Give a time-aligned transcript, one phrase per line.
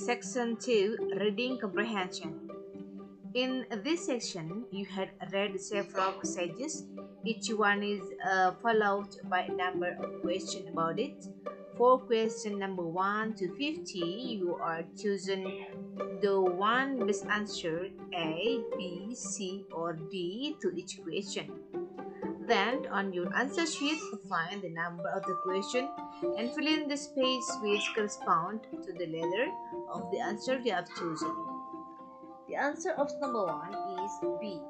[0.00, 2.48] Section 2 Reading Comprehension.
[3.34, 6.86] In this section, you had read several passages.
[7.22, 11.26] Each one is uh, followed by a number of questions about it.
[11.76, 15.66] For question number 1 to 50, you are choosing
[16.22, 21.52] the one best answer A, B, C, or D to each question.
[22.50, 25.88] Then, on your answer sheet, find the number of the question
[26.36, 29.46] and fill in the space which correspond to the letter
[29.90, 31.34] of the answer you have chosen.
[32.48, 34.60] The answer of number 1 is B.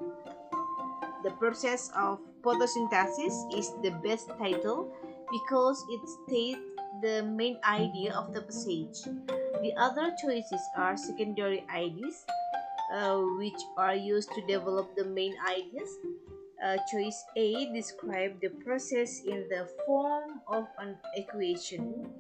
[1.23, 4.93] The process of photosynthesis is the best title
[5.31, 6.61] because it states
[7.03, 9.05] the main idea of the passage.
[9.63, 12.25] The other choices are secondary ideas,
[12.93, 15.89] uh, which are used to develop the main ideas
[16.63, 22.11] uh, choice A describe the process in the form of an equation.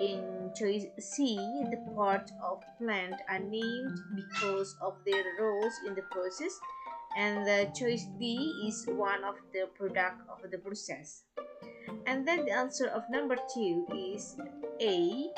[0.00, 1.36] In choice C,
[1.70, 6.58] the parts of plant are named because of their roles in the process.
[7.16, 11.24] And the choice D is one of the product of the process.
[12.06, 14.36] And then the answer of number two is
[14.80, 15.30] A.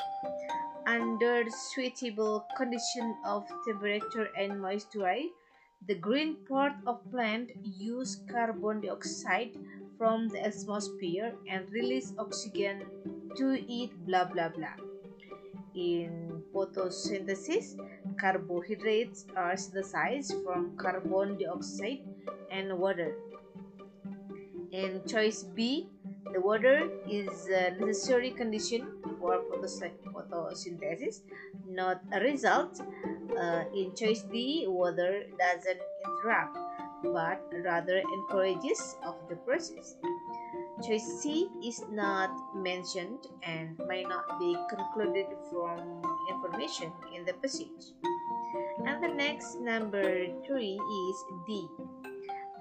[0.87, 5.27] Under suitable condition of temperature and moisture,
[5.85, 9.51] the green part of plant use carbon dioxide
[9.97, 12.85] from the atmosphere and release oxygen
[13.35, 14.75] to eat blah blah blah.
[15.75, 17.77] In photosynthesis,
[18.19, 22.01] carbohydrates are synthesized from carbon dioxide
[22.51, 23.15] and water.
[24.71, 25.87] In choice B,
[26.33, 28.87] the water is a necessary condition
[29.19, 31.21] for photosynthesis,
[31.69, 32.81] not a result.
[33.39, 36.57] Uh, in choice D, water doesn't interrupt,
[37.03, 39.95] but rather encourages of the process.
[40.85, 47.97] Choice C is not mentioned and may not be concluded from information in the passage.
[48.85, 51.67] And the next number three is D.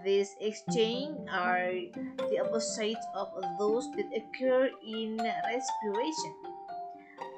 [0.03, 1.73] These exchange are
[2.31, 6.35] the opposite of those that occur in respiration.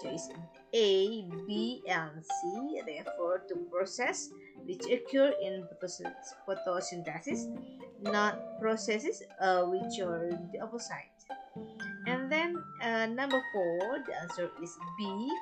[0.03, 0.28] Choice
[0.74, 4.30] A, B, and C refer to process
[4.68, 5.64] which occur in
[6.44, 7.48] photosynthesis,
[8.04, 11.16] not processes uh, which are the opposite.
[12.06, 15.32] And then uh, number four, the answer is B.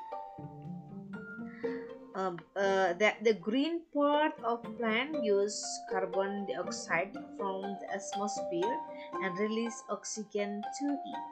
[2.14, 5.60] Um, uh, that the green part of plant use
[5.92, 8.76] carbon dioxide from the atmosphere
[9.20, 11.24] and release oxygen to it.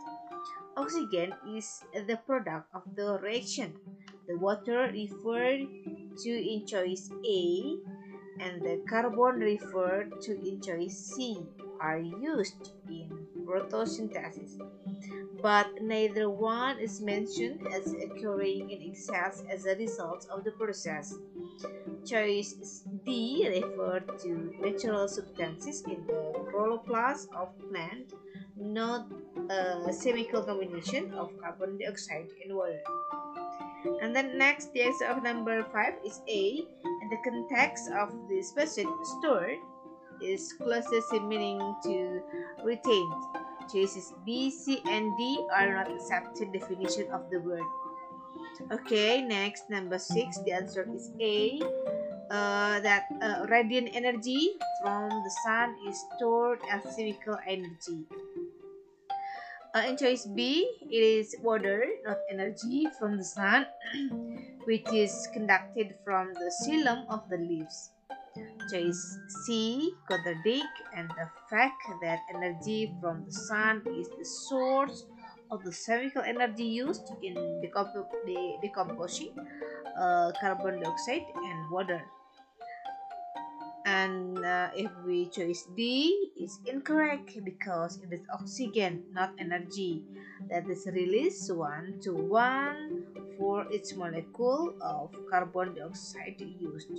[0.77, 3.73] Oxygen is the product of the reaction.
[4.27, 5.69] The water referred
[6.23, 7.77] to in choice A
[8.41, 11.39] and the carbon referred to in choice C
[11.81, 14.57] are used in photosynthesis,
[15.43, 21.15] but neither one is mentioned as occurring in excess as a result of the process.
[22.07, 28.13] Choice D referred to natural substances in the chloroplast of plant,
[28.57, 29.07] not
[29.51, 32.81] a chemical combination of carbon dioxide and water.
[34.03, 36.65] And then next, the answer of number 5 is A.
[36.85, 39.59] And the context of the specific stored
[40.23, 42.21] is closest in meaning to
[42.65, 43.23] retained.
[43.73, 47.65] Choices B, C, and D are not accepted definition of the word.
[48.71, 51.61] Okay, next, number 6, the answer is A.
[52.31, 58.09] Uh, that uh, radiant energy from the sun is stored as chemical energy.
[59.75, 63.67] Uh, in choice B, it is water, not energy, from the sun,
[64.71, 67.91] which is conducted from the xylem of the leaves.
[68.71, 75.07] Choice C, contradict, and the fact that energy from the sun is the source
[75.51, 78.15] of the chemical energy used in decomp-
[78.63, 79.35] decomposing
[79.99, 82.01] uh, carbon dioxide and water
[83.95, 90.03] and uh, if we choose D is incorrect because it is oxygen not energy.
[90.51, 93.07] That is released one to one
[93.39, 96.91] for each molecule of carbon dioxide used.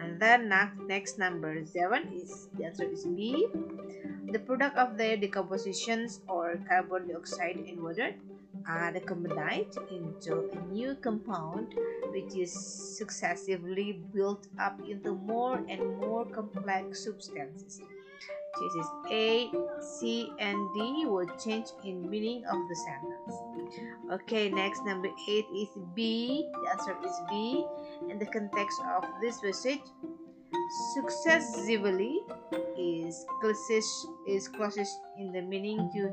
[0.00, 0.48] And then
[0.86, 3.46] next number seven is the answer is B.
[4.32, 8.14] The product of the decompositions or carbon dioxide in water
[8.68, 11.74] are combined into a new compound
[12.12, 12.52] which is
[12.98, 17.80] successively built up into more and more complex substances.
[18.58, 19.50] Choices A,
[19.80, 23.34] C, and D will change in meaning of the sentence.
[24.12, 26.44] Okay, next number 8 is B.
[26.64, 27.64] The answer is B.
[28.10, 29.84] In the context of this passage,
[30.94, 32.20] successively
[32.76, 36.12] is closest is closest in the meaning to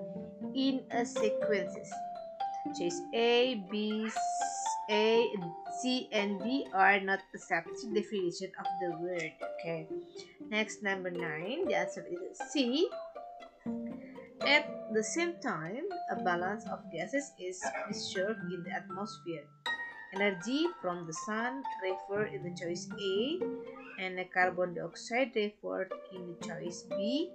[0.54, 1.92] in a sequences
[2.74, 4.10] choice A, B,
[4.90, 5.28] A,
[5.82, 9.32] C and D are not accepted definition of the word.
[9.60, 9.88] Okay.
[10.50, 11.68] Next, number nine.
[11.68, 12.90] The answer is C.
[14.42, 19.46] At the same time, a balance of gases is preserved in the atmosphere.
[20.14, 23.40] Energy from the sun referred in the choice A
[24.00, 27.32] and the carbon dioxide referred in the choice B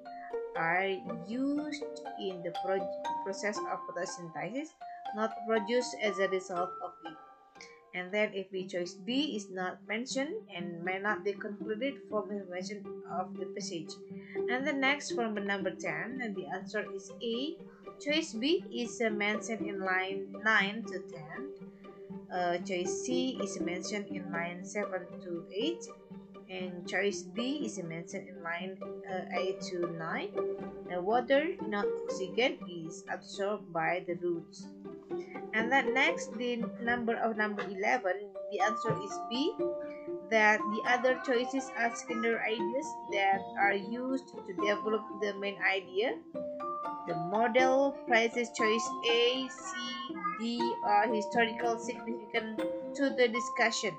[0.56, 0.88] are
[1.26, 1.84] used
[2.20, 2.80] in the pro
[3.24, 4.72] process of photosynthesis,
[5.14, 7.16] not produced as a result of it
[7.94, 12.30] and then if we choice B is not mentioned and may not be concluded from
[12.30, 13.90] information of the passage.
[14.48, 17.56] And the next from the number 10 and the answer is A.
[18.00, 21.50] Choice B is mentioned in line 9 to 10.
[22.32, 24.88] Uh, choice C is mentioned in line 7
[25.24, 25.76] to 8
[26.48, 28.78] and choice D is mentioned in line
[29.10, 30.28] uh, 8 to 9.
[30.90, 34.66] The water, not oxygen, is absorbed by the roots.
[35.55, 38.12] And then next, the number of number 11,
[38.52, 39.55] the answer is B.
[40.31, 46.14] That the other choices are secondary ideas that are used to develop the main idea.
[47.08, 52.58] The model prices choice A, C, D are historical significant
[52.94, 53.96] to the discussion.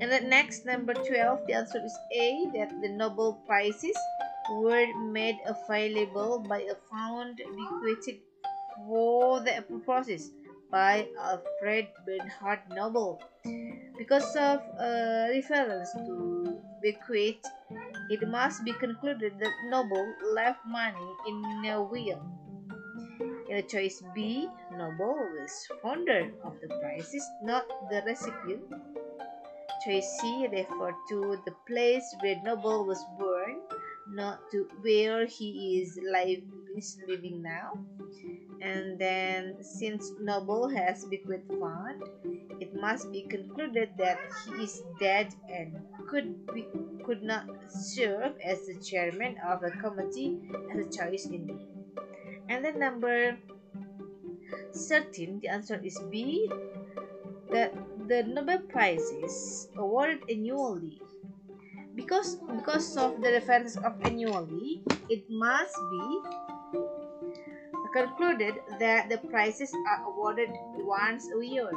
[0.00, 3.96] And the next number 12, the answer is A, that the Nobel Prizes
[4.52, 8.20] were made available by a fund bequeathed
[8.90, 10.34] for the process
[10.68, 13.22] by Alfred Bernhard Nobel.
[13.96, 17.38] Because of a reference to bequeath,
[18.10, 22.18] it must be concluded that Nobel left money in a will.
[23.48, 28.66] In choice B, Nobel was founder of the prizes, not the recipient.
[29.86, 33.62] Choice C refer to the place where Nobel was born,
[34.10, 36.42] not to where he is, live,
[36.76, 37.78] is living now
[38.60, 42.02] and then since Nobel has bequeathed fund,
[42.60, 45.76] it must be concluded that he is dead and
[46.08, 46.66] could be
[47.04, 50.36] could not serve as the chairman of the committee
[50.70, 51.54] as a choice in B.
[52.48, 53.38] And then number
[54.74, 56.50] 13, the answer is B.
[57.50, 57.72] That
[58.06, 61.00] the Nobel Prize is awarded annually.
[62.00, 64.80] Because because of the reference of annually,
[65.12, 66.06] it must be
[67.92, 70.48] concluded that the prizes are awarded
[70.80, 71.70] once a year.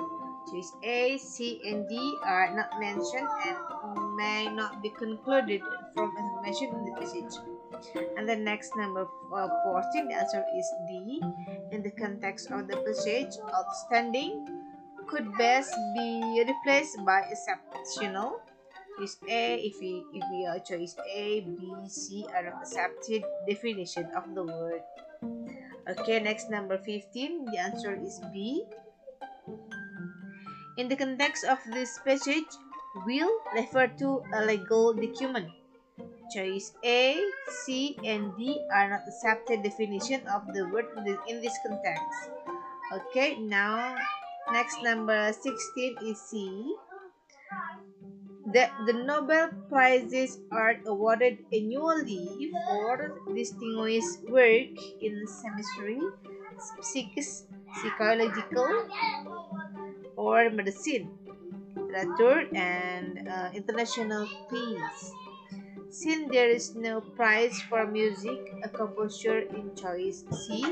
[0.51, 5.61] Choice A, C, and D are not mentioned and may not be concluded
[5.95, 7.33] from information in the passage.
[8.17, 11.19] And the next number uh, 14, the answer is D.
[11.71, 14.45] In the context of the passage, outstanding
[15.07, 18.42] could best be replaced by exceptional.
[18.99, 24.35] Choice A, if we if we are choice A, B, C are accepted definition of
[24.35, 24.81] the word.
[25.89, 27.45] Okay, next number 15.
[27.51, 28.63] The answer is B.
[30.77, 32.49] In the context of this passage,
[33.05, 35.49] will refer to a legal document.
[36.33, 37.17] Choice A,
[37.65, 40.85] C, and D are not accepted definition of the word
[41.27, 42.29] in this context.
[42.93, 43.95] Okay, now
[44.51, 46.75] next number 16 is C
[48.53, 54.69] that the Nobel Prizes are awarded annually for distinguished work
[55.01, 55.99] in chemistry,
[56.77, 57.43] physics,
[57.81, 58.87] psychological,
[60.15, 61.09] or medicine,
[61.75, 65.11] literature, and uh, international peace.
[65.89, 70.65] Since there is no prize for music, a composer in choice C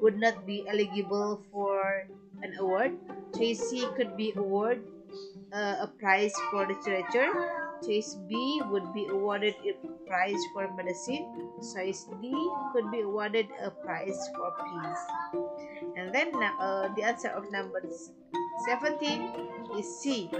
[0.00, 2.06] would not be eligible for
[2.42, 2.92] an award.
[3.36, 4.84] Choice C could be awarded
[5.52, 7.30] uh, a prize for literature.
[7.84, 9.74] Choice B would be awarded a
[10.08, 11.26] prize for medicine.
[11.60, 12.32] Choice D
[12.72, 15.02] could be awarded a prize for peace.
[15.96, 17.82] And then uh, the answer of number
[18.68, 20.30] 17 is C.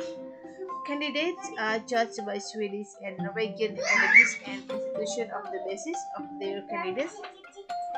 [0.86, 6.62] Candidates are judged by Swedish and Norwegian academies and institutions on the basis of their
[6.70, 7.20] candidates'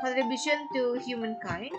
[0.02, 1.70] contribution to humankind.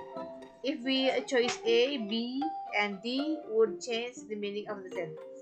[0.63, 2.43] If we choose A, B,
[2.77, 5.38] and D would change the meaning of the sentence.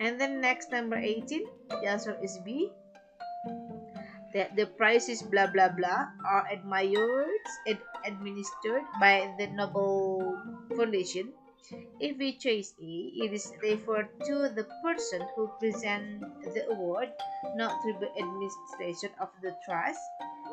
[0.00, 2.70] And then next number 18, the answer is B.
[4.34, 10.40] That the prizes blah blah blah are admired and administered by the Nobel
[10.74, 11.32] Foundation.
[12.00, 16.24] If we choose A, it is referred to the person who presents
[16.54, 17.12] the award,
[17.54, 20.00] not to the administration of the trust.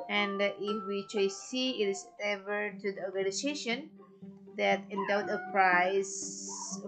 [0.09, 3.89] And if we choose C, it is referred to the organization
[4.59, 6.11] that endowed a prize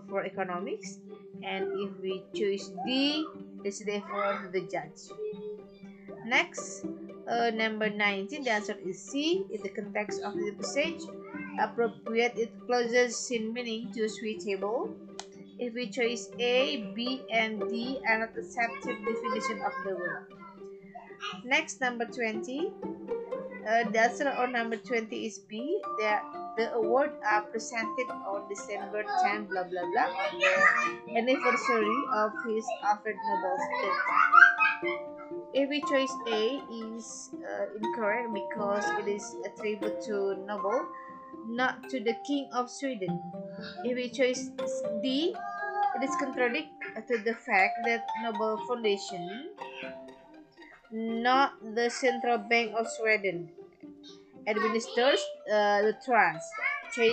[0.10, 1.00] for economics
[1.42, 3.26] and if we choose D
[3.64, 5.16] it's therefore the judge
[6.26, 6.86] next
[7.28, 11.02] uh, number 19 the answer is C in the context of the passage
[11.60, 14.96] appropriate, it closes in meaning to suitable.
[15.60, 20.34] If we choose A, B, and D are not accepted definition of the word.
[21.46, 22.72] Next, number 20.
[23.68, 25.80] Uh, the answer on number 20 is B.
[26.00, 26.20] The,
[26.62, 32.66] the award are presented on December 10, blah blah blah, on the anniversary of his
[32.86, 34.02] Alfred Nobel's death.
[35.54, 40.86] We choose A is uh, incorrect because it is a tribute to Nobel,
[41.50, 43.20] not to the King of Sweden.
[43.84, 44.52] We choose
[45.02, 45.34] D,
[45.98, 46.70] it is contradict
[47.08, 49.50] to the fact that Nobel Foundation
[50.92, 53.50] not the Central Bank of Sweden,
[54.48, 56.50] administers uh, the trust.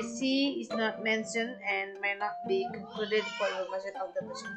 [0.02, 4.50] C is not mentioned and may not be concluded for information of the question.